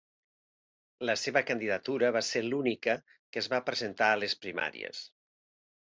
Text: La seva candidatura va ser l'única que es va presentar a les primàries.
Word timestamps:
La 1.09 1.15
seva 1.23 1.43
candidatura 1.51 2.11
va 2.17 2.25
ser 2.29 2.43
l'única 2.47 2.97
que 3.13 3.45
es 3.45 3.53
va 3.55 3.63
presentar 3.71 4.13
a 4.17 4.21
les 4.25 4.39
primàries. 4.47 5.09